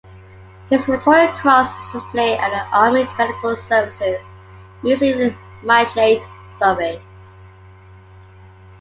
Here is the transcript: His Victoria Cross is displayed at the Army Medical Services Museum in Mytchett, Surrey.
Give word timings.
His 0.71 0.83
Victoria 0.87 1.31
Cross 1.39 1.71
is 1.85 2.01
displayed 2.01 2.39
at 2.39 2.49
the 2.49 2.75
Army 2.75 3.03
Medical 3.19 3.55
Services 3.55 4.17
Museum 4.81 5.19
in 5.19 5.37
Mytchett, 5.63 6.27
Surrey. 6.49 6.99